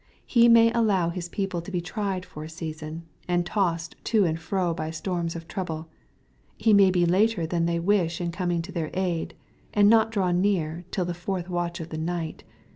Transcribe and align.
He 0.25 0.49
may 0.49 0.71
allow 0.71 1.09
His 1.11 1.29
people 1.29 1.61
to 1.61 1.69
be 1.69 1.79
tried 1.79 2.25
for 2.25 2.43
a 2.43 2.49
season, 2.49 3.03
and 3.27 3.45
tossed 3.45 3.95
to 4.05 4.25
and 4.25 4.39
fro 4.39 4.73
by 4.73 4.89
storms 4.89 5.35
of 5.35 5.47
trouble. 5.47 5.89
He 6.57 6.73
may 6.73 6.89
be 6.89 7.05
later 7.05 7.45
than 7.45 7.67
they 7.67 7.79
wish 7.79 8.19
in 8.19 8.31
coming 8.31 8.63
to 8.63 8.71
their 8.71 8.89
aid, 8.95 9.35
and 9.75 9.91
not 9.91 10.09
draw 10.11 10.31
near 10.31 10.85
till 10.89 11.05
the" 11.05 11.13
fourth 11.23 11.49
watch 11.51 11.79
of 11.79 11.89
the 11.89 11.99
night." 11.99 12.43